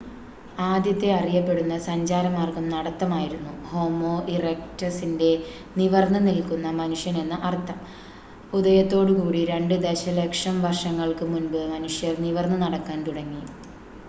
[0.65, 5.29] ആദ്യത്തെ അറിയപ്പെടുന്ന സഞ്ചാരമാർഗ്ഗം നടത്തം ആയിരുന്നു ഹോമോ ഇറെക്റ്റസിന്റെ
[5.77, 7.77] നിവർന്ന് നിൽക്കുന്ന മനുഷ്യൻ എന്ന് അർത്ഥം
[8.53, 13.43] ഉദയത്തോട് കൂടി രണ്ട് ദശലക്ഷം വർഷങ്ങൾക്ക് മുൻപ് മനുഷ്യർ നിവർന്ന് നടക്കാൻ തുടങ്ങി